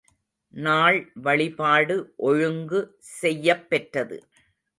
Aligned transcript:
நாள்வழிபாடு 0.53 1.97
ஒழுங்கு 2.15 2.81
செய்யப் 2.99 3.69
பெற்றது. 3.69 4.17